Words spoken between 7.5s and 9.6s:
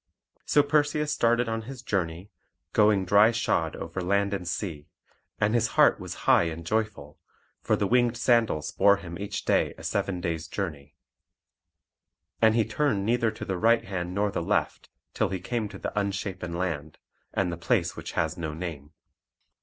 for the winged sandals bore him each